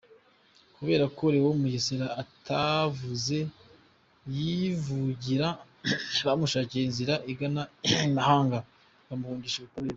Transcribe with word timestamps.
Kubera 0.75 1.05
ko 1.15 1.23
Leon 1.33 1.55
Mugesera 1.61 2.07
atavuze 2.23 3.37
yivugira, 4.37 5.47
bamushakiye 6.25 6.83
inzira 6.89 7.13
igana 7.31 7.63
imahanga 8.09 8.57
bamuhungisha 9.07 9.57
ubutabera. 9.59 9.89